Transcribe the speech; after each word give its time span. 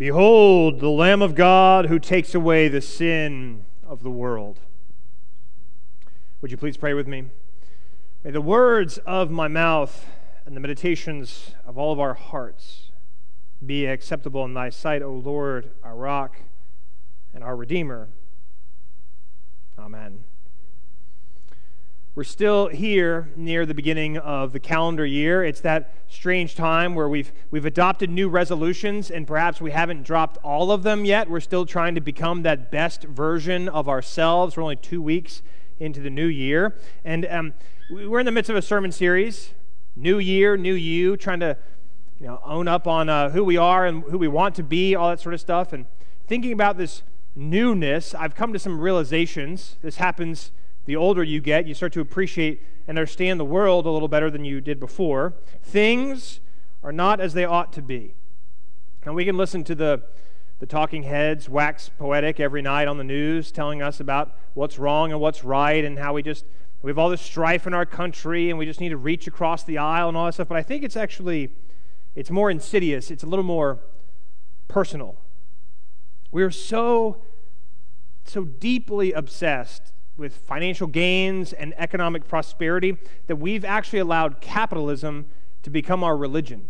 Behold, 0.00 0.80
the 0.80 0.88
Lamb 0.88 1.20
of 1.20 1.34
God 1.34 1.84
who 1.84 1.98
takes 1.98 2.34
away 2.34 2.68
the 2.68 2.80
sin 2.80 3.66
of 3.86 4.02
the 4.02 4.08
world. 4.10 4.58
Would 6.40 6.50
you 6.50 6.56
please 6.56 6.78
pray 6.78 6.94
with 6.94 7.06
me? 7.06 7.26
May 8.24 8.30
the 8.30 8.40
words 8.40 8.96
of 9.04 9.30
my 9.30 9.46
mouth 9.46 10.06
and 10.46 10.56
the 10.56 10.60
meditations 10.60 11.54
of 11.66 11.76
all 11.76 11.92
of 11.92 12.00
our 12.00 12.14
hearts 12.14 12.92
be 13.66 13.84
acceptable 13.84 14.42
in 14.46 14.54
thy 14.54 14.70
sight, 14.70 15.02
O 15.02 15.12
Lord, 15.12 15.70
our 15.84 15.94
rock 15.94 16.40
and 17.34 17.44
our 17.44 17.54
Redeemer. 17.54 18.08
Amen. 19.78 20.24
We're 22.20 22.24
still 22.24 22.68
here 22.68 23.30
near 23.34 23.64
the 23.64 23.72
beginning 23.72 24.18
of 24.18 24.52
the 24.52 24.60
calendar 24.60 25.06
year. 25.06 25.42
It's 25.42 25.62
that 25.62 25.94
strange 26.06 26.54
time 26.54 26.94
where 26.94 27.08
we've, 27.08 27.32
we've 27.50 27.64
adopted 27.64 28.10
new 28.10 28.28
resolutions 28.28 29.10
and 29.10 29.26
perhaps 29.26 29.58
we 29.58 29.70
haven't 29.70 30.02
dropped 30.02 30.36
all 30.44 30.70
of 30.70 30.82
them 30.82 31.06
yet. 31.06 31.30
We're 31.30 31.40
still 31.40 31.64
trying 31.64 31.94
to 31.94 32.02
become 32.02 32.42
that 32.42 32.70
best 32.70 33.04
version 33.04 33.70
of 33.70 33.88
ourselves. 33.88 34.54
We're 34.54 34.64
only 34.64 34.76
two 34.76 35.00
weeks 35.00 35.40
into 35.78 36.02
the 36.02 36.10
new 36.10 36.26
year. 36.26 36.76
And 37.06 37.24
um, 37.24 37.54
we're 37.90 38.20
in 38.20 38.26
the 38.26 38.32
midst 38.32 38.50
of 38.50 38.56
a 38.56 38.60
sermon 38.60 38.92
series 38.92 39.54
New 39.96 40.18
Year, 40.18 40.58
New 40.58 40.74
You, 40.74 41.16
trying 41.16 41.40
to 41.40 41.56
you 42.18 42.26
know, 42.26 42.38
own 42.44 42.68
up 42.68 42.86
on 42.86 43.08
uh, 43.08 43.30
who 43.30 43.42
we 43.42 43.56
are 43.56 43.86
and 43.86 44.02
who 44.02 44.18
we 44.18 44.28
want 44.28 44.54
to 44.56 44.62
be, 44.62 44.94
all 44.94 45.08
that 45.08 45.20
sort 45.20 45.32
of 45.32 45.40
stuff. 45.40 45.72
And 45.72 45.86
thinking 46.26 46.52
about 46.52 46.76
this 46.76 47.02
newness, 47.34 48.14
I've 48.14 48.34
come 48.34 48.52
to 48.52 48.58
some 48.58 48.78
realizations. 48.78 49.78
This 49.80 49.96
happens 49.96 50.50
the 50.90 50.96
older 50.96 51.22
you 51.22 51.40
get, 51.40 51.68
you 51.68 51.74
start 51.74 51.92
to 51.92 52.00
appreciate 52.00 52.60
and 52.88 52.98
understand 52.98 53.38
the 53.38 53.44
world 53.44 53.86
a 53.86 53.90
little 53.90 54.08
better 54.08 54.28
than 54.28 54.44
you 54.44 54.60
did 54.60 54.80
before. 54.80 55.34
Things 55.62 56.40
are 56.82 56.90
not 56.90 57.20
as 57.20 57.32
they 57.32 57.44
ought 57.44 57.72
to 57.74 57.80
be. 57.80 58.16
And 59.04 59.14
we 59.14 59.24
can 59.24 59.36
listen 59.36 59.62
to 59.62 59.76
the, 59.76 60.02
the 60.58 60.66
talking 60.66 61.04
heads 61.04 61.48
wax 61.48 61.88
poetic 61.96 62.40
every 62.40 62.60
night 62.60 62.88
on 62.88 62.98
the 62.98 63.04
news, 63.04 63.52
telling 63.52 63.80
us 63.80 64.00
about 64.00 64.36
what's 64.54 64.80
wrong 64.80 65.12
and 65.12 65.20
what's 65.20 65.44
right, 65.44 65.84
and 65.84 65.96
how 65.96 66.12
we 66.12 66.24
just 66.24 66.44
we 66.82 66.90
have 66.90 66.98
all 66.98 67.08
this 67.08 67.22
strife 67.22 67.68
in 67.68 67.72
our 67.72 67.86
country, 67.86 68.50
and 68.50 68.58
we 68.58 68.66
just 68.66 68.80
need 68.80 68.88
to 68.88 68.96
reach 68.96 69.28
across 69.28 69.62
the 69.62 69.78
aisle 69.78 70.08
and 70.08 70.16
all 70.16 70.26
that 70.26 70.34
stuff. 70.34 70.48
But 70.48 70.58
I 70.58 70.64
think 70.64 70.82
it's 70.82 70.96
actually 70.96 71.50
it's 72.16 72.32
more 72.32 72.50
insidious. 72.50 73.12
It's 73.12 73.22
a 73.22 73.28
little 73.28 73.44
more 73.44 73.78
personal. 74.66 75.20
We 76.32 76.42
are 76.42 76.50
so 76.50 77.22
so 78.24 78.44
deeply 78.44 79.12
obsessed 79.12 79.92
with 80.20 80.36
financial 80.36 80.86
gains 80.86 81.54
and 81.54 81.74
economic 81.78 82.28
prosperity 82.28 82.96
that 83.26 83.36
we've 83.36 83.64
actually 83.64 83.98
allowed 83.98 84.40
capitalism 84.42 85.24
to 85.62 85.70
become 85.70 86.04
our 86.04 86.16
religion. 86.16 86.68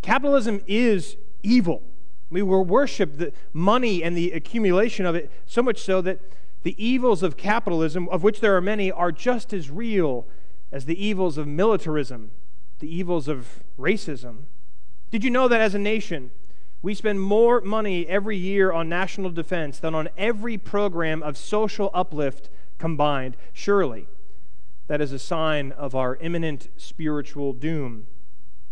Capitalism 0.00 0.62
is 0.66 1.16
evil. 1.42 1.82
We 2.30 2.40
will 2.42 2.64
worship 2.64 3.18
the 3.18 3.32
money 3.52 4.02
and 4.02 4.16
the 4.16 4.32
accumulation 4.32 5.04
of 5.04 5.14
it 5.14 5.30
so 5.44 5.62
much 5.62 5.82
so 5.82 6.00
that 6.00 6.20
the 6.62 6.74
evils 6.84 7.22
of 7.22 7.36
capitalism, 7.36 8.08
of 8.08 8.22
which 8.22 8.40
there 8.40 8.56
are 8.56 8.62
many, 8.62 8.90
are 8.90 9.12
just 9.12 9.52
as 9.52 9.70
real 9.70 10.26
as 10.72 10.86
the 10.86 11.04
evils 11.04 11.36
of 11.38 11.46
militarism, 11.46 12.30
the 12.80 12.92
evils 12.92 13.28
of 13.28 13.62
racism. 13.78 14.44
Did 15.10 15.22
you 15.22 15.30
know 15.30 15.48
that 15.48 15.60
as 15.60 15.74
a 15.74 15.78
nation, 15.78 16.30
we 16.82 16.94
spend 16.94 17.20
more 17.20 17.60
money 17.60 18.06
every 18.08 18.36
year 18.36 18.72
on 18.72 18.88
national 18.88 19.30
defense 19.30 19.78
than 19.78 19.94
on 19.94 20.08
every 20.16 20.56
program 20.58 21.22
of 21.22 21.36
social 21.36 21.90
uplift 21.92 22.48
combined. 22.78 23.36
Surely, 23.52 24.06
that 24.88 25.00
is 25.00 25.12
a 25.12 25.18
sign 25.18 25.72
of 25.72 25.94
our 25.94 26.16
imminent 26.16 26.68
spiritual 26.76 27.52
doom. 27.52 28.06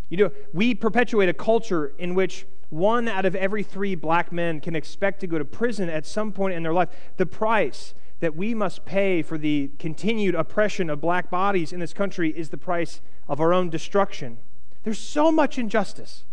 You 0.08 0.16
know, 0.18 0.30
we 0.52 0.74
perpetuate 0.74 1.28
a 1.28 1.34
culture 1.34 1.92
in 1.98 2.14
which 2.14 2.46
one 2.70 3.08
out 3.08 3.24
of 3.24 3.34
every 3.34 3.62
three 3.62 3.94
black 3.94 4.32
men 4.32 4.60
can 4.60 4.76
expect 4.76 5.20
to 5.20 5.26
go 5.26 5.38
to 5.38 5.44
prison 5.44 5.88
at 5.88 6.06
some 6.06 6.32
point 6.32 6.54
in 6.54 6.62
their 6.62 6.72
life. 6.72 6.88
The 7.16 7.26
price 7.26 7.94
that 8.20 8.36
we 8.36 8.54
must 8.54 8.84
pay 8.84 9.22
for 9.22 9.38
the 9.38 9.70
continued 9.78 10.34
oppression 10.34 10.88
of 10.88 11.00
black 11.00 11.30
bodies 11.30 11.72
in 11.72 11.80
this 11.80 11.92
country 11.92 12.30
is 12.30 12.50
the 12.50 12.56
price 12.56 13.00
of 13.28 13.40
our 13.40 13.52
own 13.52 13.70
destruction. 13.70 14.38
There's 14.82 14.98
so 14.98 15.32
much 15.32 15.58
injustice 15.58 16.24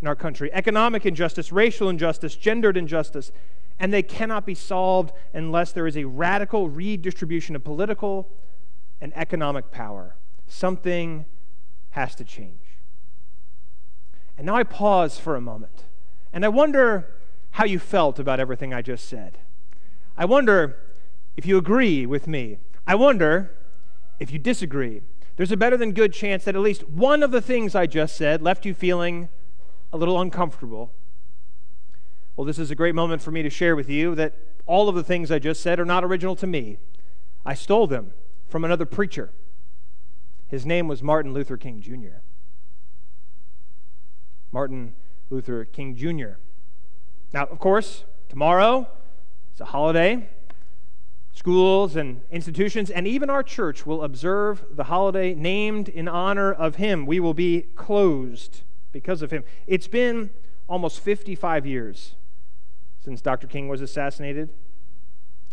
in 0.00 0.08
our 0.08 0.16
country 0.16 0.52
economic 0.52 1.06
injustice, 1.06 1.50
racial 1.50 1.88
injustice, 1.88 2.36
gendered 2.36 2.76
injustice 2.76 3.32
and 3.78 3.92
they 3.92 4.02
cannot 4.02 4.46
be 4.46 4.54
solved 4.54 5.12
unless 5.32 5.72
there 5.72 5.86
is 5.86 5.96
a 5.96 6.04
radical 6.04 6.68
redistribution 6.68 7.56
of 7.56 7.64
political 7.64 8.28
and 9.00 9.12
economic 9.16 9.70
power. 9.70 10.16
Something 10.46 11.26
has 11.90 12.14
to 12.16 12.24
change. 12.24 12.60
And 14.36 14.46
now 14.46 14.56
I 14.56 14.64
pause 14.64 15.18
for 15.18 15.36
a 15.36 15.40
moment, 15.40 15.84
and 16.32 16.44
I 16.44 16.48
wonder 16.48 17.14
how 17.52 17.64
you 17.64 17.78
felt 17.78 18.18
about 18.18 18.40
everything 18.40 18.74
I 18.74 18.82
just 18.82 19.08
said. 19.08 19.38
I 20.16 20.24
wonder 20.24 20.76
if 21.36 21.46
you 21.46 21.56
agree 21.56 22.04
with 22.04 22.26
me. 22.26 22.58
I 22.86 22.94
wonder 22.96 23.52
if 24.18 24.30
you 24.30 24.38
disagree. 24.38 25.02
There's 25.36 25.52
a 25.52 25.56
better 25.56 25.76
than 25.76 25.92
good 25.92 26.12
chance 26.12 26.44
that 26.44 26.54
at 26.54 26.60
least 26.60 26.88
one 26.88 27.22
of 27.22 27.30
the 27.30 27.40
things 27.40 27.74
I 27.74 27.86
just 27.86 28.16
said 28.16 28.42
left 28.42 28.64
you 28.64 28.74
feeling 28.74 29.28
a 29.92 29.96
little 29.96 30.20
uncomfortable 30.20 30.92
well, 32.36 32.44
this 32.44 32.58
is 32.58 32.70
a 32.70 32.74
great 32.74 32.94
moment 32.94 33.22
for 33.22 33.30
me 33.30 33.42
to 33.42 33.50
share 33.50 33.76
with 33.76 33.88
you 33.88 34.14
that 34.16 34.34
all 34.66 34.88
of 34.88 34.96
the 34.96 35.04
things 35.04 35.30
I 35.30 35.38
just 35.38 35.60
said 35.60 35.78
are 35.78 35.84
not 35.84 36.02
original 36.02 36.34
to 36.36 36.46
me. 36.46 36.78
I 37.46 37.54
stole 37.54 37.86
them 37.86 38.12
from 38.48 38.64
another 38.64 38.86
preacher. 38.86 39.30
His 40.48 40.66
name 40.66 40.88
was 40.88 41.02
Martin 41.02 41.32
Luther 41.32 41.56
King 41.56 41.80
Jr. 41.80 42.18
Martin 44.50 44.94
Luther 45.30 45.64
King 45.64 45.94
Jr. 45.94 46.38
Now, 47.32 47.46
of 47.46 47.58
course, 47.58 48.04
tomorrow 48.28 48.88
is 49.54 49.60
a 49.60 49.66
holiday. 49.66 50.28
Schools 51.32 51.96
and 51.96 52.20
institutions, 52.30 52.90
and 52.90 53.06
even 53.06 53.28
our 53.28 53.42
church, 53.42 53.84
will 53.84 54.02
observe 54.02 54.64
the 54.70 54.84
holiday 54.84 55.34
named 55.34 55.88
in 55.88 56.08
honor 56.08 56.52
of 56.52 56.76
him. 56.76 57.06
We 57.06 57.18
will 57.20 57.34
be 57.34 57.62
closed 57.74 58.62
because 58.92 59.22
of 59.22 59.32
him. 59.32 59.44
It's 59.66 59.88
been 59.88 60.30
almost 60.68 61.00
55 61.00 61.66
years 61.66 62.14
since 63.04 63.20
Dr. 63.20 63.46
King 63.46 63.68
was 63.68 63.82
assassinated. 63.82 64.48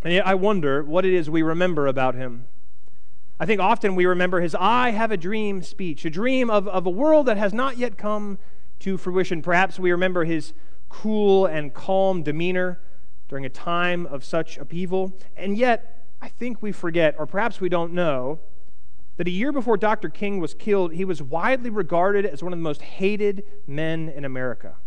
And 0.04 0.14
yet 0.14 0.26
I 0.26 0.36
wonder 0.36 0.84
what 0.84 1.06
it 1.06 1.14
is 1.14 1.30
we 1.30 1.42
remember 1.42 1.86
about 1.86 2.16
him. 2.16 2.46
I 3.40 3.46
think 3.46 3.60
often 3.60 3.96
we 3.96 4.06
remember 4.06 4.40
his 4.40 4.56
I 4.56 4.92
have 4.92 5.12
a 5.12 5.18
dream 5.18 5.62
speech, 5.62 6.06
a 6.06 6.10
dream 6.10 6.50
of, 6.50 6.68
of 6.68 6.86
a 6.86 6.90
world 6.90 7.26
that 7.26 7.38
has 7.38 7.54
not 7.54 7.78
yet 7.78 7.98
come 7.98 8.40
to 8.80 8.98
fruition. 8.98 9.42
Perhaps 9.42 9.80
we 9.80 9.92
remember 9.92 10.24
his 10.24 10.54
cool 10.88 11.46
and 11.46 11.74
calm 11.74 12.24
demeanor 12.24 12.80
during 13.28 13.46
a 13.46 13.50
time 13.50 14.06
of 14.06 14.24
such 14.24 14.58
upheaval. 14.58 15.14
And 15.36 15.58
yet, 15.58 16.06
I 16.22 16.30
think 16.30 16.62
we 16.62 16.72
forget, 16.72 17.16
or 17.20 17.26
perhaps 17.26 17.60
we 17.60 17.68
don't 17.68 17.94
know, 17.94 18.40
that 19.18 19.28
a 19.28 19.32
year 19.32 19.52
before 19.52 19.76
Dr. 19.76 20.08
King 20.08 20.40
was 20.40 20.54
killed, 20.54 20.94
he 20.94 21.04
was 21.04 21.22
widely 21.22 21.70
regarded 21.70 22.26
as 22.26 22.42
one 22.42 22.54
of 22.54 22.60
the 22.60 22.64
most 22.64 22.82
hated 22.82 23.44
men 23.68 24.08
in 24.08 24.24
America. 24.24 24.78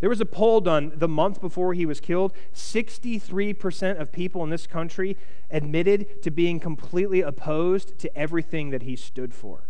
There 0.00 0.10
was 0.10 0.20
a 0.20 0.26
poll 0.26 0.60
done 0.60 0.92
the 0.94 1.08
month 1.08 1.40
before 1.40 1.74
he 1.74 1.84
was 1.84 2.00
killed. 2.00 2.32
63% 2.54 4.00
of 4.00 4.12
people 4.12 4.44
in 4.44 4.50
this 4.50 4.66
country 4.66 5.16
admitted 5.50 6.22
to 6.22 6.30
being 6.30 6.60
completely 6.60 7.20
opposed 7.20 7.98
to 7.98 8.16
everything 8.16 8.70
that 8.70 8.82
he 8.82 8.94
stood 8.94 9.34
for. 9.34 9.64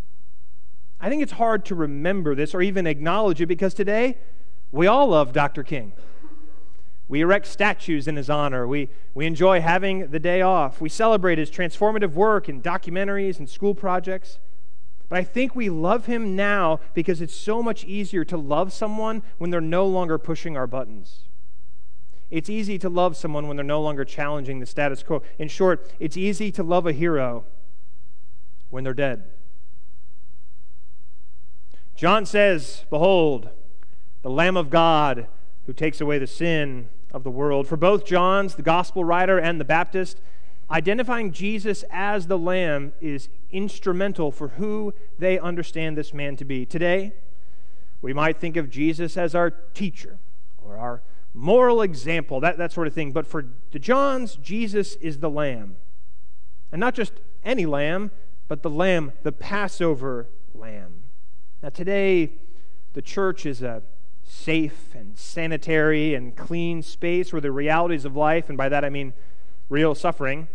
I 1.00 1.09
think 1.09 1.22
it's 1.22 1.33
hard 1.33 1.65
to 1.66 1.75
remember 1.75 2.34
this 2.34 2.55
or 2.55 2.61
even 2.61 2.87
acknowledge 2.87 3.41
it 3.41 3.47
because 3.47 3.72
today 3.72 4.19
we 4.71 4.87
all 4.87 5.09
love 5.09 5.33
Dr. 5.33 5.62
King. 5.62 5.93
We 7.06 7.22
erect 7.22 7.47
statues 7.47 8.06
in 8.06 8.16
his 8.16 8.28
honor. 8.28 8.66
We, 8.66 8.91
we 9.15 9.25
enjoy 9.25 9.62
having 9.62 10.10
the 10.10 10.19
day 10.19 10.43
off. 10.43 10.81
We 10.81 10.91
celebrate 10.91 11.39
his 11.39 11.50
transformative 11.50 12.12
work 12.12 12.50
in 12.50 12.60
documentaries 12.60 13.39
and 13.39 13.49
school 13.49 13.75
projects. 13.75 14.39
But 15.08 15.19
I 15.19 15.24
think 15.24 15.54
we 15.54 15.70
love 15.70 16.06
him 16.06 16.36
now 16.36 16.80
because 16.92 17.20
it's 17.20 17.34
so 17.34 17.62
much 17.62 17.84
easier 17.84 18.24
to 18.24 18.36
love 18.36 18.72
someone 18.72 19.22
when 19.38 19.50
they're 19.50 19.60
no 19.60 19.86
longer 19.86 20.19
pushing 20.19 20.56
our 20.56 20.66
buttons. 20.66 21.21
It's 22.30 22.50
easy 22.50 22.78
to 22.80 22.91
love 22.91 23.16
someone 23.16 23.48
when 23.48 23.56
they're 23.56 23.65
no 23.65 23.80
longer 23.80 24.04
challenging 24.04 24.60
the 24.60 24.66
status 24.66 25.03
quo. 25.03 25.22
In 25.38 25.48
short, 25.48 25.91
it's 25.98 26.16
easy 26.16 26.53
to 26.53 26.62
love 26.62 26.86
a 26.86 26.92
hero 26.92 27.44
when 28.68 28.84
they're 28.84 28.92
dead. 28.92 29.24
John 31.97 32.27
says, 32.27 32.84
Behold, 32.91 33.48
the 34.22 34.30
Lamb 34.30 34.56
of 34.56 34.68
God 34.68 35.27
who 35.66 35.72
takes 35.72 36.00
away 36.00 36.18
the 36.18 36.27
sin 36.27 36.88
of 37.12 37.24
the 37.24 37.30
world. 37.30 37.66
For 37.66 37.77
both 37.77 38.04
John's, 38.04 38.54
the 38.54 38.62
gospel 38.62 39.04
writer, 39.04 39.38
and 39.38 39.60
the 39.60 39.65
Baptist, 39.65 40.21
identifying 40.71 41.33
Jesus 41.33 41.84
as 41.91 42.27
the 42.27 42.38
Lamb 42.38 42.92
is 43.00 43.28
instrumental 43.50 44.30
for 44.30 44.48
who 44.48 44.92
they 45.18 45.39
understand 45.39 45.97
this 45.97 46.12
man 46.12 46.36
to 46.36 46.45
be. 46.45 46.66
Today, 46.66 47.12
we 48.00 48.12
might 48.12 48.39
think 48.39 48.56
of 48.56 48.71
Jesus 48.71 49.16
as 49.16 49.34
our 49.34 49.50
teacher 49.50 50.18
or 50.62 50.77
our 50.77 51.03
moral 51.34 51.83
example, 51.83 52.41
that, 52.41 52.59
that 52.59 52.72
sort 52.72 52.86
of 52.86 52.95
thing. 52.95 53.12
But 53.12 53.27
for 53.27 53.47
the 53.71 53.78
Johns, 53.78 54.36
Jesus 54.36 54.97
is 54.97 55.18
the 55.18 55.30
Lamb. 55.30 55.77
And 56.72 56.80
not 56.80 56.95
just 56.95 57.12
any 57.45 57.66
lamb, 57.66 58.10
but 58.47 58.62
the 58.62 58.71
Lamb, 58.71 59.12
the 59.22 59.33
Passover 59.33 60.28
Lamb. 60.54 61.04
Now, 61.62 61.71
today, 61.71 62.33
the 62.92 63.03
church 63.03 63.47
is 63.47 63.62
a 63.62 63.83
safe 64.22 64.95
and 64.95 65.16
sanitary 65.18 66.15
and 66.15 66.36
clean 66.36 66.83
space 66.83 67.33
where 67.33 67.41
the 67.41 67.53
realities 67.53 68.04
of 68.04 68.16
life, 68.16 68.48
and 68.48 68.59
by 68.59 68.68
that 68.68 68.84
I 68.84 68.91
mean 68.91 69.15
real 69.68 69.95
suffering, 69.95 70.48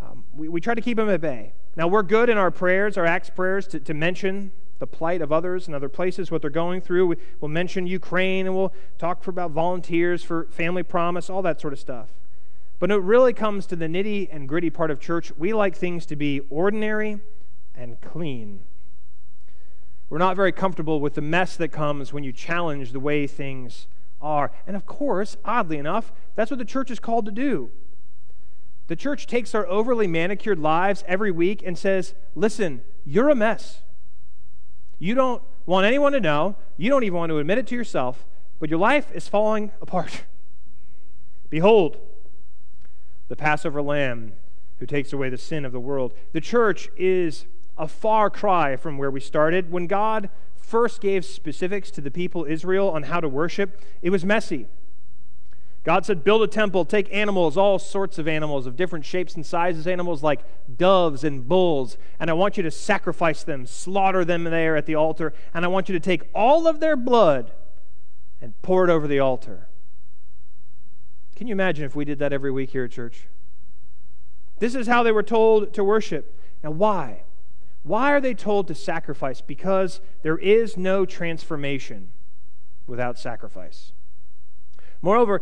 um, 0.00 0.24
we, 0.34 0.48
we 0.48 0.60
try 0.60 0.74
to 0.74 0.80
keep 0.80 0.96
them 0.96 1.08
at 1.08 1.20
bay. 1.20 1.52
Now, 1.76 1.86
we're 1.86 2.02
good 2.02 2.28
in 2.28 2.36
our 2.36 2.50
prayers, 2.50 2.98
our 2.98 3.06
Acts 3.06 3.30
prayers, 3.30 3.66
to, 3.68 3.80
to 3.80 3.94
mention 3.94 4.50
the 4.80 4.86
plight 4.86 5.20
of 5.20 5.30
others 5.30 5.68
in 5.68 5.74
other 5.74 5.88
places, 5.88 6.30
what 6.30 6.40
they're 6.40 6.50
going 6.50 6.80
through. 6.80 7.06
We, 7.06 7.16
will 7.40 7.48
mention 7.48 7.86
Ukraine 7.86 8.46
and 8.46 8.56
we'll 8.56 8.72
talk 8.98 9.22
for 9.22 9.30
about 9.30 9.52
volunteers 9.52 10.24
for 10.24 10.46
family 10.50 10.82
promise, 10.82 11.30
all 11.30 11.42
that 11.42 11.60
sort 11.60 11.72
of 11.72 11.78
stuff. 11.78 12.08
But 12.78 12.90
when 12.90 12.98
it 12.98 13.02
really 13.02 13.34
comes 13.34 13.66
to 13.66 13.76
the 13.76 13.86
nitty 13.86 14.28
and 14.32 14.48
gritty 14.48 14.70
part 14.70 14.90
of 14.90 14.98
church, 15.00 15.32
we 15.36 15.52
like 15.52 15.76
things 15.76 16.06
to 16.06 16.16
be 16.16 16.40
ordinary 16.48 17.20
and 17.74 18.00
clean. 18.00 18.60
We're 20.08 20.18
not 20.18 20.34
very 20.34 20.50
comfortable 20.50 20.98
with 20.98 21.14
the 21.14 21.20
mess 21.20 21.56
that 21.56 21.68
comes 21.68 22.12
when 22.12 22.24
you 22.24 22.32
challenge 22.32 22.92
the 22.92 23.00
way 23.00 23.26
things 23.26 23.86
are. 24.20 24.50
And 24.66 24.74
of 24.74 24.86
course, 24.86 25.36
oddly 25.44 25.76
enough, 25.76 26.10
that's 26.34 26.50
what 26.50 26.58
the 26.58 26.64
church 26.64 26.90
is 26.90 26.98
called 26.98 27.26
to 27.26 27.32
do. 27.32 27.70
The 28.90 28.96
church 28.96 29.28
takes 29.28 29.54
our 29.54 29.68
overly 29.68 30.08
manicured 30.08 30.58
lives 30.58 31.04
every 31.06 31.30
week 31.30 31.62
and 31.64 31.78
says, 31.78 32.12
Listen, 32.34 32.82
you're 33.04 33.28
a 33.28 33.36
mess. 33.36 33.82
You 34.98 35.14
don't 35.14 35.44
want 35.64 35.86
anyone 35.86 36.10
to 36.10 36.18
know. 36.18 36.56
You 36.76 36.90
don't 36.90 37.04
even 37.04 37.16
want 37.16 37.30
to 37.30 37.38
admit 37.38 37.58
it 37.58 37.68
to 37.68 37.76
yourself, 37.76 38.26
but 38.58 38.68
your 38.68 38.80
life 38.80 39.12
is 39.14 39.28
falling 39.28 39.70
apart. 39.80 40.24
Behold, 41.50 41.98
the 43.28 43.36
Passover 43.36 43.80
lamb 43.80 44.32
who 44.80 44.86
takes 44.86 45.12
away 45.12 45.28
the 45.28 45.38
sin 45.38 45.64
of 45.64 45.70
the 45.70 45.78
world. 45.78 46.12
The 46.32 46.40
church 46.40 46.88
is 46.96 47.46
a 47.78 47.86
far 47.86 48.28
cry 48.28 48.74
from 48.74 48.98
where 48.98 49.12
we 49.12 49.20
started. 49.20 49.70
When 49.70 49.86
God 49.86 50.30
first 50.56 51.00
gave 51.00 51.24
specifics 51.24 51.92
to 51.92 52.00
the 52.00 52.10
people 52.10 52.44
Israel 52.44 52.90
on 52.90 53.04
how 53.04 53.20
to 53.20 53.28
worship, 53.28 53.80
it 54.02 54.10
was 54.10 54.24
messy. 54.24 54.66
God 55.82 56.04
said, 56.04 56.24
Build 56.24 56.42
a 56.42 56.46
temple, 56.46 56.84
take 56.84 57.12
animals, 57.12 57.56
all 57.56 57.78
sorts 57.78 58.18
of 58.18 58.28
animals 58.28 58.66
of 58.66 58.76
different 58.76 59.04
shapes 59.04 59.34
and 59.34 59.44
sizes, 59.44 59.86
animals 59.86 60.22
like 60.22 60.40
doves 60.76 61.24
and 61.24 61.48
bulls, 61.48 61.96
and 62.18 62.28
I 62.28 62.34
want 62.34 62.56
you 62.56 62.62
to 62.62 62.70
sacrifice 62.70 63.42
them, 63.42 63.66
slaughter 63.66 64.24
them 64.24 64.44
there 64.44 64.76
at 64.76 64.86
the 64.86 64.94
altar, 64.94 65.32
and 65.54 65.64
I 65.64 65.68
want 65.68 65.88
you 65.88 65.94
to 65.94 66.00
take 66.00 66.28
all 66.34 66.66
of 66.66 66.80
their 66.80 66.96
blood 66.96 67.52
and 68.42 68.60
pour 68.62 68.84
it 68.84 68.90
over 68.90 69.06
the 69.08 69.20
altar. 69.20 69.68
Can 71.34 71.46
you 71.46 71.52
imagine 71.52 71.86
if 71.86 71.96
we 71.96 72.04
did 72.04 72.18
that 72.18 72.34
every 72.34 72.50
week 72.50 72.70
here 72.70 72.84
at 72.84 72.90
church? 72.90 73.26
This 74.58 74.74
is 74.74 74.86
how 74.86 75.02
they 75.02 75.12
were 75.12 75.22
told 75.22 75.72
to 75.72 75.82
worship. 75.82 76.38
Now, 76.62 76.70
why? 76.72 77.22
Why 77.82 78.12
are 78.12 78.20
they 78.20 78.34
told 78.34 78.68
to 78.68 78.74
sacrifice? 78.74 79.40
Because 79.40 80.02
there 80.22 80.36
is 80.36 80.76
no 80.76 81.06
transformation 81.06 82.10
without 82.86 83.18
sacrifice. 83.18 83.92
Moreover, 85.00 85.40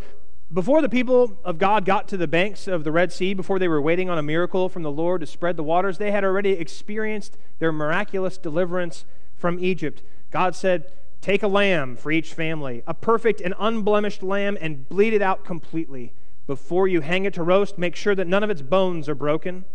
before 0.53 0.81
the 0.81 0.89
people 0.89 1.39
of 1.45 1.59
God 1.59 1.85
got 1.85 2.09
to 2.09 2.17
the 2.17 2.27
banks 2.27 2.67
of 2.67 2.83
the 2.83 2.93
Red 2.93 3.13
Sea, 3.13 3.35
before 3.35 3.59
they 3.59 3.69
were 3.69 3.83
waiting 3.83 4.09
on 4.09 4.17
a 4.17 4.23
miracle 4.23 4.71
from 4.71 4.83
the 4.83 4.91
Lord 4.91 5.21
to 5.21 5.27
spread 5.27 5.59
the 5.59 5.63
waters, 5.63 5.99
they 5.99 6.11
had 6.11 6.25
already 6.25 6.53
experienced 6.53 7.37
their 7.59 7.71
miraculous 7.71 8.39
deliverance 8.39 9.05
from 9.37 9.59
Egypt. 9.63 10.03
God 10.31 10.57
said, 10.57 10.91
Take 11.21 11.43
a 11.43 11.49
lamb 11.49 11.97
for 11.97 12.11
each 12.11 12.33
family, 12.33 12.83
a 12.87 12.95
perfect 12.95 13.43
and 13.43 13.53
unblemished 13.59 14.23
lamb, 14.23 14.57
and 14.61 14.89
bleed 14.89 15.13
it 15.13 15.21
out 15.21 15.45
completely. 15.45 16.15
Before 16.47 16.89
you 16.89 17.03
hang 17.03 17.27
it 17.27 17.35
to 17.35 17.43
roast, 17.43 17.77
make 17.77 17.95
sure 17.95 18.15
that 18.15 18.27
none 18.27 18.43
of 18.43 18.49
its 18.49 18.63
bones 18.63 19.07
are 19.09 19.15
broken. 19.15 19.67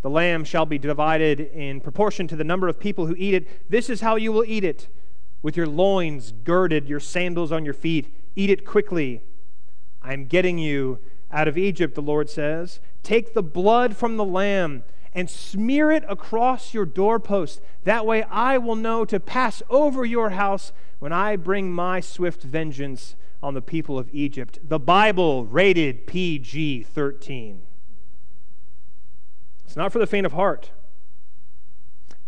The 0.00 0.08
lamb 0.08 0.44
shall 0.44 0.64
be 0.64 0.78
divided 0.78 1.40
in 1.40 1.80
proportion 1.80 2.26
to 2.28 2.36
the 2.36 2.44
number 2.44 2.68
of 2.68 2.80
people 2.80 3.06
who 3.06 3.14
eat 3.18 3.34
it. 3.34 3.70
This 3.70 3.90
is 3.90 4.00
how 4.00 4.16
you 4.16 4.32
will 4.32 4.44
eat 4.46 4.64
it 4.64 4.88
with 5.42 5.56
your 5.56 5.66
loins 5.66 6.32
girded, 6.44 6.88
your 6.88 7.00
sandals 7.00 7.52
on 7.52 7.64
your 7.64 7.74
feet. 7.74 8.14
Eat 8.36 8.48
it 8.48 8.64
quickly 8.64 9.20
I 10.08 10.14
am 10.14 10.24
getting 10.24 10.56
you 10.56 11.00
out 11.30 11.48
of 11.48 11.58
Egypt, 11.58 11.94
the 11.94 12.00
Lord 12.00 12.30
says. 12.30 12.80
Take 13.02 13.34
the 13.34 13.42
blood 13.42 13.94
from 13.94 14.16
the 14.16 14.24
lamb 14.24 14.84
and 15.12 15.28
smear 15.28 15.90
it 15.90 16.02
across 16.08 16.72
your 16.72 16.86
doorpost. 16.86 17.60
That 17.84 18.06
way 18.06 18.22
I 18.22 18.56
will 18.56 18.74
know 18.74 19.04
to 19.04 19.20
pass 19.20 19.62
over 19.68 20.06
your 20.06 20.30
house 20.30 20.72
when 20.98 21.12
I 21.12 21.36
bring 21.36 21.70
my 21.70 22.00
swift 22.00 22.42
vengeance 22.42 23.16
on 23.42 23.52
the 23.52 23.60
people 23.60 23.98
of 23.98 24.08
Egypt. 24.10 24.58
The 24.66 24.78
Bible 24.78 25.44
rated 25.44 26.06
PG 26.06 26.84
13. 26.84 27.60
It's 29.66 29.76
not 29.76 29.92
for 29.92 29.98
the 29.98 30.06
faint 30.06 30.24
of 30.24 30.32
heart. 30.32 30.70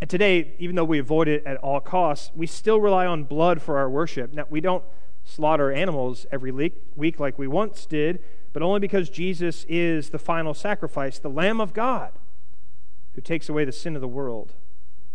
And 0.03 0.11
today, 0.11 0.53
even 0.59 0.77
though 0.77 0.85
we 0.85 0.99
avoid 0.99 1.29
it 1.29 1.47
at 1.47 1.57
all 1.57 1.81
costs, 1.81 2.31
we 2.35 2.47
still 2.47 2.79
rely 2.79 3.07
on 3.07 3.25
blood 3.25 3.63
for 3.63 3.79
our 3.79 3.89
worship. 3.89 4.35
Now, 4.35 4.45
we 4.51 4.61
don't 4.61 4.85
slaughter 5.25 5.71
animals 5.71 6.27
every 6.31 6.51
week 6.51 7.21
like 7.21 7.39
we 7.39 7.47
once 7.47 7.87
did, 7.87 8.21
but 8.53 8.63
only 8.63 8.81
because 8.81 9.11
Jesus 9.11 9.65
is 9.69 10.11
the 10.11 10.19
final 10.19 10.55
sacrifice, 10.55 11.19
the 11.19 11.31
Lamb 11.31 11.61
of 11.61 11.73
God 11.73 12.13
who 13.15 13.21
takes 13.21 13.49
away 13.49 13.65
the 13.65 13.73
sin 13.73 13.95
of 13.95 14.01
the 14.01 14.09
world. 14.09 14.55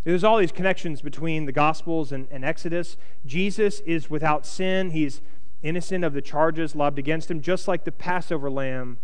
There's 0.03 0.23
all 0.23 0.37
these 0.37 0.51
connections 0.51 1.01
between 1.01 1.45
the 1.45 1.51
Gospels 1.51 2.11
and, 2.11 2.27
and 2.29 2.45
Exodus. 2.45 2.97
Jesus 3.25 3.79
is 3.81 4.09
without 4.09 4.45
sin, 4.45 4.91
he's 4.91 5.21
innocent 5.63 6.03
of 6.03 6.13
the 6.13 6.21
charges 6.21 6.75
lobbed 6.75 6.99
against 6.99 7.31
him, 7.31 7.41
just 7.41 7.67
like 7.67 7.85
the 7.85 7.91
Passover 7.91 8.51
lamb 8.51 8.97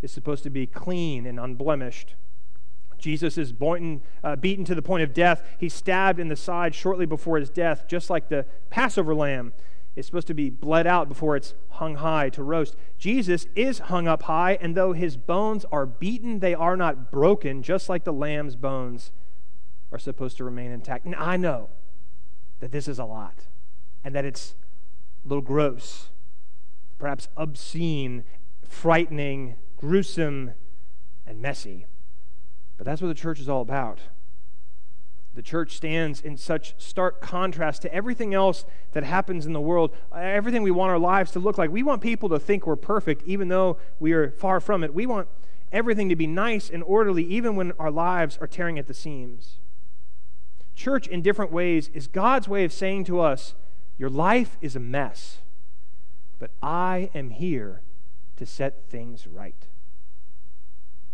is 0.00 0.10
supposed 0.10 0.42
to 0.44 0.50
be 0.50 0.66
clean 0.66 1.26
and 1.26 1.38
unblemished. 1.38 2.14
Jesus 2.98 3.38
is 3.38 3.52
uh, 4.24 4.36
beaten 4.36 4.64
to 4.64 4.74
the 4.74 4.82
point 4.82 5.02
of 5.02 5.12
death. 5.12 5.42
He's 5.58 5.74
stabbed 5.74 6.18
in 6.18 6.28
the 6.28 6.36
side 6.36 6.74
shortly 6.74 7.06
before 7.06 7.38
his 7.38 7.50
death, 7.50 7.84
just 7.86 8.10
like 8.10 8.28
the 8.28 8.46
Passover 8.70 9.14
lamb 9.14 9.52
is 9.98 10.06
supposed 10.06 10.28
to 10.28 10.34
be 10.34 10.48
bled 10.48 10.86
out 10.86 11.08
before 11.08 11.34
it's 11.34 11.54
hung 11.70 11.96
high 11.96 12.30
to 12.30 12.42
roast. 12.42 12.76
Jesus 12.98 13.48
is 13.56 13.80
hung 13.80 14.06
up 14.06 14.22
high, 14.22 14.52
and 14.60 14.76
though 14.76 14.92
his 14.92 15.16
bones 15.16 15.64
are 15.72 15.86
beaten, 15.86 16.38
they 16.38 16.54
are 16.54 16.76
not 16.76 17.10
broken, 17.10 17.64
just 17.64 17.88
like 17.88 18.04
the 18.04 18.12
lamb's 18.12 18.54
bones 18.54 19.10
are 19.90 19.98
supposed 19.98 20.36
to 20.36 20.44
remain 20.44 20.70
intact. 20.70 21.04
And 21.04 21.16
I 21.16 21.36
know 21.36 21.68
that 22.60 22.70
this 22.70 22.86
is 22.86 23.00
a 23.00 23.04
lot, 23.04 23.46
and 24.04 24.14
that 24.14 24.24
it's 24.24 24.54
a 25.24 25.28
little 25.28 25.42
gross, 25.42 26.10
perhaps 26.98 27.28
obscene, 27.36 28.22
frightening, 28.62 29.56
gruesome, 29.76 30.52
and 31.26 31.42
messy. 31.42 31.86
But 32.76 32.86
that's 32.86 33.02
what 33.02 33.08
the 33.08 33.14
church 33.14 33.40
is 33.40 33.48
all 33.48 33.62
about. 33.62 33.98
The 35.38 35.42
church 35.42 35.76
stands 35.76 36.20
in 36.20 36.36
such 36.36 36.74
stark 36.78 37.20
contrast 37.20 37.82
to 37.82 37.94
everything 37.94 38.34
else 38.34 38.64
that 38.90 39.04
happens 39.04 39.46
in 39.46 39.52
the 39.52 39.60
world, 39.60 39.94
everything 40.12 40.64
we 40.64 40.72
want 40.72 40.90
our 40.90 40.98
lives 40.98 41.30
to 41.30 41.38
look 41.38 41.56
like. 41.56 41.70
We 41.70 41.84
want 41.84 42.02
people 42.02 42.28
to 42.30 42.40
think 42.40 42.66
we're 42.66 42.74
perfect, 42.74 43.22
even 43.24 43.46
though 43.46 43.78
we 44.00 44.10
are 44.14 44.32
far 44.32 44.58
from 44.58 44.82
it. 44.82 44.92
We 44.92 45.06
want 45.06 45.28
everything 45.70 46.08
to 46.08 46.16
be 46.16 46.26
nice 46.26 46.68
and 46.68 46.82
orderly, 46.82 47.22
even 47.22 47.54
when 47.54 47.70
our 47.78 47.92
lives 47.92 48.36
are 48.40 48.48
tearing 48.48 48.80
at 48.80 48.88
the 48.88 48.94
seams. 48.94 49.60
Church, 50.74 51.06
in 51.06 51.22
different 51.22 51.52
ways, 51.52 51.88
is 51.94 52.08
God's 52.08 52.48
way 52.48 52.64
of 52.64 52.72
saying 52.72 53.04
to 53.04 53.20
us, 53.20 53.54
Your 53.96 54.10
life 54.10 54.58
is 54.60 54.74
a 54.74 54.80
mess, 54.80 55.38
but 56.40 56.50
I 56.60 57.10
am 57.14 57.30
here 57.30 57.82
to 58.38 58.44
set 58.44 58.90
things 58.90 59.28
right. 59.28 59.68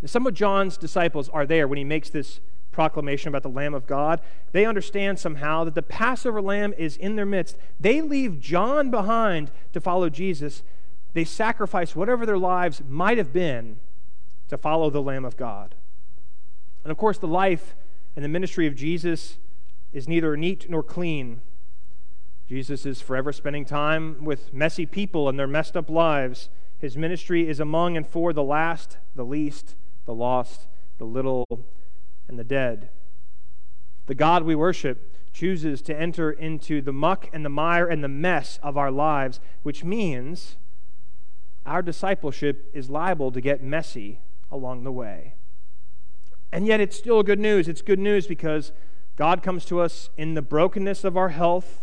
Now, 0.00 0.06
some 0.06 0.26
of 0.26 0.32
John's 0.32 0.78
disciples 0.78 1.28
are 1.28 1.44
there 1.44 1.68
when 1.68 1.76
he 1.76 1.84
makes 1.84 2.08
this 2.08 2.40
proclamation 2.74 3.28
about 3.28 3.42
the 3.42 3.48
Lamb 3.48 3.72
of 3.72 3.86
God, 3.86 4.20
they 4.52 4.66
understand 4.66 5.18
somehow 5.18 5.64
that 5.64 5.74
the 5.74 5.82
Passover 5.82 6.42
lamb 6.42 6.74
is 6.76 6.96
in 6.96 7.16
their 7.16 7.24
midst. 7.24 7.56
They 7.80 8.02
leave 8.02 8.40
John 8.40 8.90
behind 8.90 9.50
to 9.72 9.80
follow 9.80 10.10
Jesus. 10.10 10.62
They 11.14 11.24
sacrifice 11.24 11.96
whatever 11.96 12.26
their 12.26 12.36
lives 12.36 12.82
might 12.86 13.16
have 13.16 13.32
been 13.32 13.78
to 14.48 14.58
follow 14.58 14.90
the 14.90 15.00
Lamb 15.00 15.24
of 15.24 15.36
God. 15.36 15.74
And 16.82 16.90
of 16.90 16.98
course, 16.98 17.16
the 17.16 17.26
life 17.26 17.74
and 18.14 18.24
the 18.24 18.28
ministry 18.28 18.66
of 18.66 18.74
Jesus 18.74 19.38
is 19.92 20.08
neither 20.08 20.36
neat 20.36 20.68
nor 20.68 20.82
clean. 20.82 21.40
Jesus 22.48 22.84
is 22.84 23.00
forever 23.00 23.32
spending 23.32 23.64
time 23.64 24.22
with 24.22 24.52
messy 24.52 24.84
people 24.84 25.28
and 25.28 25.38
their 25.38 25.46
messed 25.46 25.76
up 25.76 25.88
lives. 25.88 26.50
His 26.78 26.96
ministry 26.96 27.48
is 27.48 27.60
among 27.60 27.96
and 27.96 28.06
for 28.06 28.32
the 28.32 28.42
last, 28.42 28.98
the 29.14 29.24
least, 29.24 29.76
the 30.04 30.14
lost, 30.14 30.66
the 30.98 31.04
little, 31.04 31.46
and 32.28 32.38
the 32.38 32.44
dead. 32.44 32.90
The 34.06 34.14
God 34.14 34.44
we 34.44 34.54
worship 34.54 35.16
chooses 35.32 35.82
to 35.82 35.98
enter 35.98 36.30
into 36.30 36.80
the 36.80 36.92
muck 36.92 37.28
and 37.32 37.44
the 37.44 37.48
mire 37.50 37.86
and 37.86 38.04
the 38.04 38.08
mess 38.08 38.58
of 38.62 38.76
our 38.76 38.90
lives, 38.90 39.40
which 39.62 39.82
means 39.82 40.56
our 41.66 41.82
discipleship 41.82 42.70
is 42.72 42.90
liable 42.90 43.32
to 43.32 43.40
get 43.40 43.62
messy 43.62 44.20
along 44.50 44.84
the 44.84 44.92
way. 44.92 45.34
And 46.52 46.66
yet, 46.66 46.80
it's 46.80 46.96
still 46.96 47.22
good 47.24 47.40
news. 47.40 47.66
It's 47.66 47.82
good 47.82 47.98
news 47.98 48.28
because 48.28 48.70
God 49.16 49.42
comes 49.42 49.64
to 49.66 49.80
us 49.80 50.10
in 50.16 50.34
the 50.34 50.42
brokenness 50.42 51.02
of 51.02 51.16
our 51.16 51.30
health, 51.30 51.80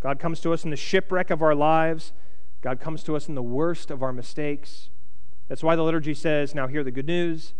God 0.00 0.18
comes 0.18 0.40
to 0.40 0.52
us 0.52 0.64
in 0.64 0.70
the 0.70 0.76
shipwreck 0.76 1.30
of 1.30 1.42
our 1.42 1.54
lives, 1.54 2.12
God 2.60 2.80
comes 2.80 3.02
to 3.04 3.16
us 3.16 3.28
in 3.28 3.34
the 3.34 3.42
worst 3.42 3.90
of 3.90 4.02
our 4.02 4.12
mistakes. 4.12 4.90
That's 5.48 5.62
why 5.62 5.74
the 5.74 5.82
liturgy 5.82 6.14
says, 6.14 6.54
Now 6.54 6.68
hear 6.68 6.84
the 6.84 6.90
good 6.90 7.06
news. 7.06 7.54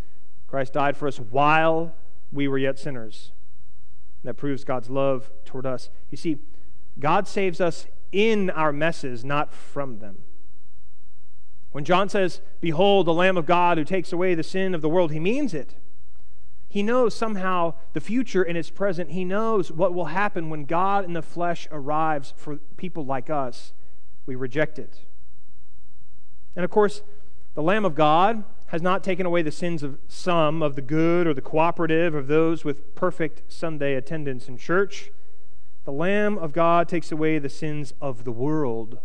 Christ 0.46 0.74
died 0.74 0.96
for 0.96 1.08
us 1.08 1.18
while 1.18 1.94
we 2.32 2.48
were 2.48 2.58
yet 2.58 2.78
sinners. 2.78 3.32
That 4.24 4.34
proves 4.34 4.64
God's 4.64 4.88
love 4.88 5.30
toward 5.44 5.66
us. 5.66 5.90
You 6.10 6.16
see, 6.16 6.38
God 6.98 7.26
saves 7.26 7.60
us 7.60 7.86
in 8.12 8.50
our 8.50 8.72
messes, 8.72 9.24
not 9.24 9.52
from 9.52 9.98
them. 9.98 10.18
When 11.72 11.84
John 11.84 12.08
says, 12.08 12.40
Behold, 12.60 13.06
the 13.06 13.14
Lamb 13.14 13.36
of 13.36 13.46
God 13.46 13.78
who 13.78 13.84
takes 13.84 14.12
away 14.12 14.34
the 14.34 14.42
sin 14.42 14.74
of 14.74 14.82
the 14.82 14.88
world, 14.88 15.10
he 15.10 15.18
means 15.18 15.54
it. 15.54 15.74
He 16.68 16.82
knows 16.82 17.14
somehow 17.14 17.74
the 17.92 18.00
future 18.00 18.42
in 18.42 18.56
its 18.56 18.70
present. 18.70 19.10
He 19.10 19.24
knows 19.24 19.70
what 19.70 19.92
will 19.92 20.06
happen 20.06 20.48
when 20.48 20.64
God 20.64 21.04
in 21.04 21.12
the 21.12 21.22
flesh 21.22 21.68
arrives 21.70 22.32
for 22.36 22.56
people 22.76 23.04
like 23.04 23.28
us. 23.28 23.72
We 24.24 24.36
reject 24.36 24.78
it. 24.78 25.00
And 26.54 26.64
of 26.64 26.70
course, 26.70 27.02
the 27.54 27.62
Lamb 27.62 27.84
of 27.84 27.94
God 27.94 28.44
has 28.72 28.80
not 28.80 29.04
taken 29.04 29.26
away 29.26 29.42
the 29.42 29.52
sins 29.52 29.82
of 29.82 29.98
some, 30.08 30.62
of 30.62 30.76
the 30.76 30.82
good 30.82 31.26
or 31.26 31.34
the 31.34 31.42
cooperative, 31.42 32.14
of 32.14 32.26
those 32.26 32.64
with 32.64 32.94
perfect 32.94 33.42
Sunday 33.46 33.94
attendance 33.94 34.48
in 34.48 34.56
church. 34.56 35.12
The 35.84 35.92
Lamb 35.92 36.38
of 36.38 36.54
God 36.54 36.88
takes 36.88 37.12
away 37.12 37.38
the 37.38 37.50
sins 37.50 37.92
of 38.00 38.24
the 38.24 38.32
world, 38.32 38.98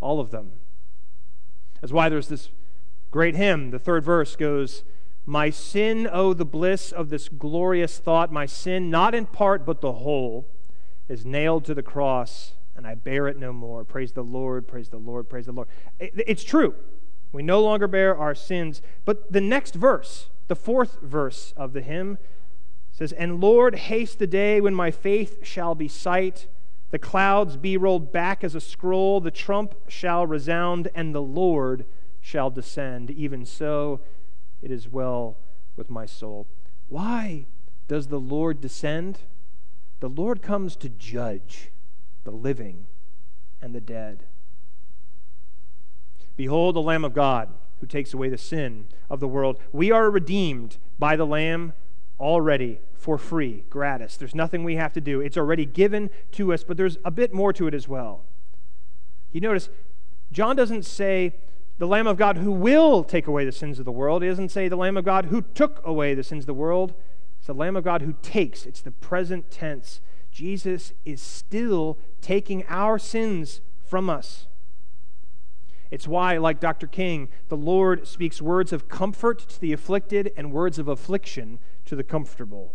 all 0.00 0.20
of 0.20 0.30
them. 0.30 0.52
That's 1.80 1.92
why 1.92 2.08
there's 2.08 2.28
this 2.28 2.50
great 3.10 3.34
hymn. 3.34 3.72
The 3.72 3.78
third 3.80 4.04
verse 4.04 4.36
goes, 4.36 4.84
My 5.26 5.50
sin, 5.50 6.08
oh, 6.10 6.32
the 6.32 6.44
bliss 6.44 6.92
of 6.92 7.08
this 7.08 7.28
glorious 7.28 7.98
thought, 7.98 8.32
my 8.32 8.46
sin, 8.46 8.88
not 8.88 9.16
in 9.16 9.26
part 9.26 9.66
but 9.66 9.80
the 9.80 9.94
whole, 9.94 10.46
is 11.08 11.26
nailed 11.26 11.64
to 11.64 11.74
the 11.74 11.82
cross, 11.82 12.52
and 12.76 12.86
I 12.86 12.94
bear 12.94 13.26
it 13.26 13.36
no 13.36 13.52
more. 13.52 13.84
Praise 13.84 14.12
the 14.12 14.22
Lord, 14.22 14.68
praise 14.68 14.90
the 14.90 14.98
Lord, 14.98 15.28
praise 15.28 15.46
the 15.46 15.52
Lord. 15.52 15.66
It's 15.98 16.44
true. 16.44 16.76
We 17.32 17.42
no 17.42 17.60
longer 17.60 17.86
bear 17.86 18.16
our 18.16 18.34
sins. 18.34 18.82
But 19.04 19.32
the 19.32 19.40
next 19.40 19.74
verse, 19.74 20.28
the 20.48 20.56
fourth 20.56 20.98
verse 21.02 21.52
of 21.56 21.72
the 21.72 21.82
hymn, 21.82 22.18
says, 22.90 23.12
And 23.12 23.40
Lord, 23.40 23.74
haste 23.74 24.18
the 24.18 24.26
day 24.26 24.60
when 24.60 24.74
my 24.74 24.90
faith 24.90 25.44
shall 25.44 25.74
be 25.74 25.88
sight, 25.88 26.46
the 26.90 26.98
clouds 26.98 27.56
be 27.56 27.76
rolled 27.76 28.12
back 28.12 28.42
as 28.42 28.54
a 28.54 28.60
scroll, 28.60 29.20
the 29.20 29.30
trump 29.30 29.74
shall 29.88 30.26
resound, 30.26 30.88
and 30.94 31.14
the 31.14 31.22
Lord 31.22 31.84
shall 32.20 32.50
descend. 32.50 33.10
Even 33.10 33.44
so, 33.44 34.00
it 34.62 34.70
is 34.70 34.88
well 34.88 35.36
with 35.76 35.90
my 35.90 36.06
soul. 36.06 36.46
Why 36.88 37.46
does 37.86 38.08
the 38.08 38.20
Lord 38.20 38.60
descend? 38.60 39.20
The 40.00 40.08
Lord 40.08 40.42
comes 40.42 40.76
to 40.76 40.88
judge 40.88 41.70
the 42.24 42.30
living 42.30 42.86
and 43.60 43.74
the 43.74 43.80
dead. 43.80 44.24
Behold 46.38 46.76
the 46.76 46.80
Lamb 46.80 47.04
of 47.04 47.12
God 47.12 47.48
who 47.80 47.86
takes 47.86 48.14
away 48.14 48.28
the 48.28 48.38
sin 48.38 48.86
of 49.10 49.18
the 49.18 49.26
world. 49.26 49.58
We 49.72 49.90
are 49.90 50.08
redeemed 50.08 50.78
by 50.96 51.16
the 51.16 51.26
Lamb 51.26 51.72
already 52.20 52.80
for 52.94 53.18
free, 53.18 53.64
gratis. 53.68 54.16
There's 54.16 54.36
nothing 54.36 54.62
we 54.62 54.76
have 54.76 54.92
to 54.92 55.00
do. 55.00 55.20
It's 55.20 55.36
already 55.36 55.66
given 55.66 56.10
to 56.32 56.52
us, 56.52 56.62
but 56.62 56.76
there's 56.76 56.96
a 57.04 57.10
bit 57.10 57.34
more 57.34 57.52
to 57.52 57.66
it 57.66 57.74
as 57.74 57.88
well. 57.88 58.24
You 59.32 59.40
notice, 59.40 59.68
John 60.30 60.54
doesn't 60.54 60.84
say 60.84 61.34
the 61.78 61.88
Lamb 61.88 62.06
of 62.06 62.16
God 62.16 62.36
who 62.36 62.52
will 62.52 63.02
take 63.02 63.26
away 63.26 63.44
the 63.44 63.50
sins 63.50 63.80
of 63.80 63.84
the 63.84 63.90
world. 63.90 64.22
He 64.22 64.28
doesn't 64.28 64.50
say 64.50 64.68
the 64.68 64.76
Lamb 64.76 64.96
of 64.96 65.04
God 65.04 65.26
who 65.26 65.42
took 65.42 65.84
away 65.84 66.14
the 66.14 66.22
sins 66.22 66.44
of 66.44 66.46
the 66.46 66.54
world. 66.54 66.94
It's 67.38 67.48
the 67.48 67.52
Lamb 67.52 67.74
of 67.74 67.82
God 67.82 68.02
who 68.02 68.14
takes. 68.22 68.64
It's 68.64 68.80
the 68.80 68.92
present 68.92 69.50
tense. 69.50 70.00
Jesus 70.30 70.92
is 71.04 71.20
still 71.20 71.98
taking 72.20 72.64
our 72.68 72.96
sins 72.96 73.60
from 73.84 74.08
us. 74.08 74.46
It's 75.90 76.06
why, 76.06 76.36
like 76.36 76.60
Dr. 76.60 76.86
King, 76.86 77.28
the 77.48 77.56
Lord 77.56 78.06
speaks 78.06 78.42
words 78.42 78.72
of 78.72 78.88
comfort 78.88 79.38
to 79.48 79.60
the 79.60 79.72
afflicted 79.72 80.32
and 80.36 80.52
words 80.52 80.78
of 80.78 80.88
affliction 80.88 81.58
to 81.86 81.96
the 81.96 82.04
comfortable. 82.04 82.74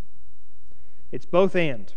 It's 1.12 1.26
both 1.26 1.56
and. 1.56 1.94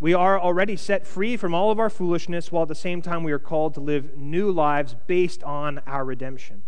We 0.00 0.14
are 0.14 0.40
already 0.40 0.76
set 0.76 1.06
free 1.06 1.36
from 1.36 1.54
all 1.54 1.70
of 1.70 1.78
our 1.78 1.90
foolishness, 1.90 2.50
while 2.50 2.62
at 2.62 2.68
the 2.68 2.74
same 2.74 3.02
time 3.02 3.22
we 3.22 3.32
are 3.32 3.38
called 3.38 3.74
to 3.74 3.80
live 3.80 4.16
new 4.16 4.50
lives 4.50 4.96
based 5.06 5.42
on 5.44 5.80
our 5.86 6.04
redemption. 6.04 6.62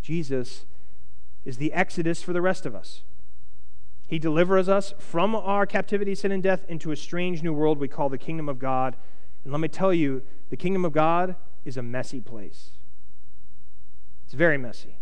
Jesus 0.00 0.64
is 1.44 1.58
the 1.58 1.72
exodus 1.72 2.22
for 2.22 2.32
the 2.32 2.40
rest 2.40 2.66
of 2.66 2.74
us. 2.74 3.02
He 4.06 4.18
delivers 4.18 4.68
us 4.68 4.94
from 4.98 5.34
our 5.34 5.64
captivity, 5.64 6.14
sin, 6.14 6.32
and 6.32 6.42
death 6.42 6.64
into 6.68 6.92
a 6.92 6.96
strange 6.96 7.42
new 7.42 7.52
world 7.52 7.78
we 7.78 7.88
call 7.88 8.08
the 8.08 8.18
kingdom 8.18 8.48
of 8.48 8.58
God. 8.58 8.96
And 9.44 9.52
let 9.52 9.60
me 9.60 9.68
tell 9.68 9.94
you, 9.94 10.22
the 10.50 10.56
kingdom 10.56 10.84
of 10.84 10.92
God 10.92 11.36
is 11.64 11.76
a 11.76 11.82
messy 11.82 12.20
place. 12.20 12.72
It's 14.32 14.38
very 14.38 14.56
messy. 14.56 14.96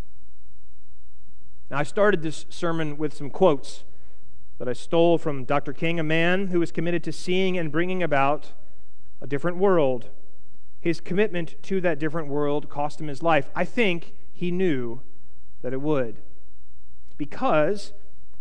Now, 1.70 1.78
I 1.78 1.84
started 1.84 2.20
this 2.20 2.46
sermon 2.48 2.98
with 2.98 3.14
some 3.14 3.30
quotes 3.30 3.84
that 4.58 4.68
I 4.68 4.72
stole 4.72 5.18
from 5.18 5.44
Dr. 5.44 5.72
King, 5.72 6.00
a 6.00 6.02
man 6.02 6.48
who 6.48 6.58
was 6.58 6.72
committed 6.72 7.04
to 7.04 7.12
seeing 7.12 7.56
and 7.56 7.70
bringing 7.70 8.02
about 8.02 8.54
a 9.20 9.28
different 9.28 9.58
world. 9.58 10.08
His 10.80 11.00
commitment 11.00 11.54
to 11.62 11.80
that 11.80 12.00
different 12.00 12.26
world 12.26 12.68
cost 12.68 13.00
him 13.00 13.06
his 13.06 13.22
life. 13.22 13.50
I 13.54 13.64
think 13.64 14.14
he 14.32 14.50
knew 14.50 15.00
that 15.62 15.72
it 15.72 15.80
would. 15.80 16.22
Because 17.16 17.92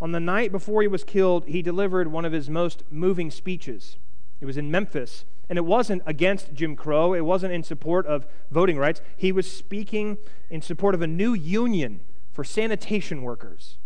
on 0.02 0.12
the 0.12 0.20
night 0.20 0.52
before 0.52 0.82
he 0.82 0.88
was 0.88 1.04
killed, 1.04 1.46
he 1.46 1.62
delivered 1.62 2.12
one 2.12 2.26
of 2.26 2.34
his 2.34 2.50
most 2.50 2.82
moving 2.90 3.30
speeches. 3.30 3.98
It 4.42 4.46
was 4.46 4.58
in 4.58 4.72
Memphis. 4.72 5.24
And 5.50 5.58
it 5.58 5.66
wasn't 5.66 6.04
against 6.06 6.54
Jim 6.54 6.76
Crow, 6.76 7.14
it 7.14 7.22
wasn't 7.22 7.54
in 7.54 7.64
support 7.64 8.06
of 8.06 8.28
voting 8.52 8.78
rights. 8.78 9.02
He 9.18 9.32
was 9.32 9.52
speaking 9.52 10.18
in 10.50 10.62
support 10.62 10.94
of 10.94 11.02
a 11.02 11.08
new 11.08 11.34
union 11.34 12.02
for 12.32 12.44
sanitation 12.44 13.24
workers. 13.24 13.78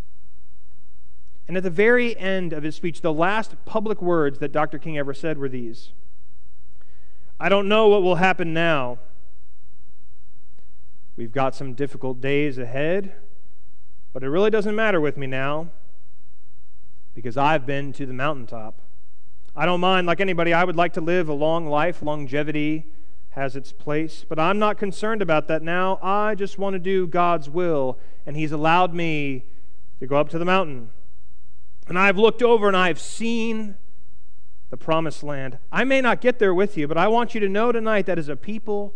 And 1.48 1.58
at 1.58 1.63
the 1.63 1.70
very 1.70 2.17
end 2.17 2.53
of 2.53 2.63
his 2.63 2.75
speech, 2.75 3.01
the 3.01 3.13
last 3.13 3.55
public 3.65 4.01
words 4.01 4.39
that 4.39 4.51
Dr. 4.51 4.77
King 4.77 4.98
ever 4.98 5.13
said 5.13 5.38
were 5.38 5.50
these 5.50 5.91
I 7.39 7.50
don't 7.50 7.67
know 7.67 7.89
what 7.89 8.03
will 8.03 8.15
happen 8.15 8.53
now. 8.53 9.00
We've 11.15 11.32
got 11.32 11.55
some 11.55 11.74
difficult 11.74 12.22
days 12.22 12.58
ahead, 12.58 13.13
but 14.13 14.24
it 14.24 14.29
really 14.29 14.50
doesn't 14.50 14.75
matter 14.75 15.01
with 15.01 15.17
me 15.17 15.27
now 15.27 15.70
because 17.13 17.38
I've 17.38 17.65
been 17.65 17.93
to 17.93 18.05
the 18.05 18.13
mountaintop. 18.13 18.83
I 19.55 19.65
don't 19.65 19.79
mind, 19.79 20.07
like 20.07 20.19
anybody, 20.19 20.53
I 20.53 20.63
would 20.63 20.75
like 20.75 20.93
to 20.93 21.01
live 21.01 21.29
a 21.29 21.33
long 21.33 21.67
life. 21.67 22.01
Longevity 22.01 22.88
has 23.31 23.55
its 23.55 23.72
place. 23.72 24.25
But 24.27 24.39
I'm 24.39 24.57
not 24.57 24.77
concerned 24.77 25.22
about 25.22 25.48
that 25.48 25.62
now. 25.62 26.00
I 26.01 26.36
just 26.36 26.57
want 26.57 26.74
to 26.74 26.79
do 26.79 27.05
God's 27.05 27.50
will. 27.50 28.00
And 28.25 28.36
He's 28.36 28.51
allowed 28.51 28.93
me 28.93 29.45
to 30.00 30.07
go 30.07 30.17
up 30.17 30.29
to 30.29 30.39
the 30.39 30.45
mountain. 30.45 30.89
And 31.88 32.00
I've 32.00 32.17
looked 32.17 32.41
over 32.41 32.67
and 32.67 32.77
I've 32.77 33.00
seen 33.00 33.75
the 34.69 34.77
promised 34.77 35.22
land. 35.22 35.60
I 35.72 35.83
may 35.83 36.01
not 36.01 36.19
get 36.19 36.39
there 36.39 36.53
with 36.53 36.77
you, 36.77 36.88
but 36.88 36.98
I 36.98 37.07
want 37.07 37.36
you 37.36 37.39
to 37.41 37.50
know 37.50 37.72
tonight 37.72 38.07
that 38.07 38.17
as 38.17 38.29
a 38.29 38.36
people, 38.36 38.95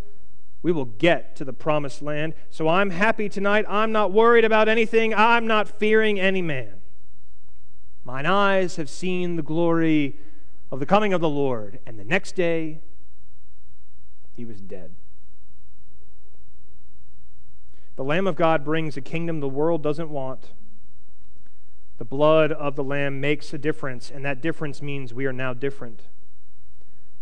we 0.63 0.71
will 0.71 0.85
get 0.85 1.35
to 1.35 1.45
the 1.45 1.53
promised 1.53 2.01
land. 2.01 2.33
So 2.49 2.67
I'm 2.67 2.89
happy 2.89 3.29
tonight. 3.29 3.65
I'm 3.69 3.91
not 3.91 4.11
worried 4.11 4.43
about 4.43 4.67
anything. 4.67 5.13
I'm 5.13 5.45
not 5.45 5.67
fearing 5.67 6.19
any 6.19 6.41
man. 6.41 6.81
Mine 8.03 8.25
eyes 8.25 8.77
have 8.77 8.89
seen 8.89 9.35
the 9.35 9.43
glory 9.43 10.17
of 10.71 10.79
the 10.79 10.85
coming 10.85 11.13
of 11.13 11.21
the 11.21 11.29
Lord. 11.29 11.79
And 11.85 11.99
the 11.99 12.03
next 12.03 12.35
day, 12.35 12.81
he 14.35 14.45
was 14.45 14.61
dead. 14.61 14.93
The 17.95 18.03
Lamb 18.03 18.27
of 18.27 18.35
God 18.35 18.63
brings 18.63 18.95
a 18.95 19.01
kingdom 19.01 19.39
the 19.39 19.49
world 19.49 19.81
doesn't 19.81 20.09
want. 20.09 20.51
The 21.97 22.05
blood 22.05 22.51
of 22.51 22.75
the 22.75 22.83
Lamb 22.83 23.19
makes 23.19 23.51
a 23.53 23.57
difference, 23.57 24.11
and 24.11 24.23
that 24.23 24.39
difference 24.39 24.81
means 24.83 25.13
we 25.15 25.25
are 25.25 25.33
now 25.33 25.53
different. 25.53 26.03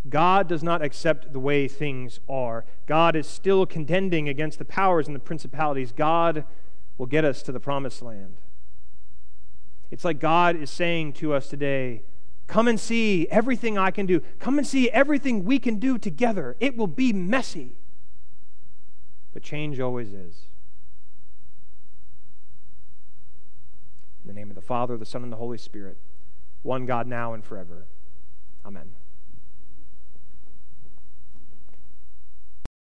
God 0.09 0.49
does 0.49 0.61
not 0.61 0.81
accept 0.81 1.31
the 1.31 1.39
way 1.39 1.67
things 1.67 2.19
are. 2.27 2.65
God 2.85 3.15
is 3.15 3.25
still 3.25 3.65
contending 3.65 4.27
against 4.27 4.59
the 4.59 4.65
powers 4.65 5.07
and 5.07 5.15
the 5.15 5.19
principalities. 5.19 5.93
God 5.93 6.43
will 6.97 7.05
get 7.05 7.23
us 7.23 7.41
to 7.43 7.51
the 7.51 7.59
promised 7.59 8.01
land. 8.01 8.35
It's 9.89 10.03
like 10.03 10.19
God 10.19 10.55
is 10.55 10.69
saying 10.69 11.13
to 11.13 11.33
us 11.33 11.47
today, 11.47 12.03
Come 12.47 12.67
and 12.67 12.79
see 12.79 13.27
everything 13.29 13.77
I 13.77 13.91
can 13.91 14.05
do. 14.05 14.21
Come 14.39 14.57
and 14.57 14.67
see 14.67 14.89
everything 14.91 15.45
we 15.45 15.59
can 15.59 15.79
do 15.79 15.97
together. 15.97 16.55
It 16.59 16.77
will 16.77 16.87
be 16.87 17.11
messy, 17.11 17.75
but 19.33 19.43
change 19.43 19.79
always 19.79 20.09
is. 20.09 20.45
In 24.23 24.27
the 24.27 24.33
name 24.33 24.49
of 24.49 24.55
the 24.55 24.61
Father, 24.61 24.97
the 24.97 25.05
Son, 25.05 25.23
and 25.23 25.31
the 25.31 25.37
Holy 25.37 25.57
Spirit, 25.57 25.97
one 26.63 26.85
God 26.85 27.07
now 27.07 27.33
and 27.33 27.43
forever. 27.43 27.85
Amen. 28.65 28.93